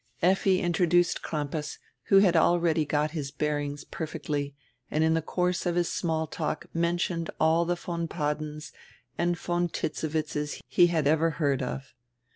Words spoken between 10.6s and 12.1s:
he had ever heard of.